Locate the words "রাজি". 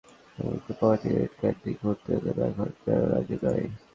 3.11-3.35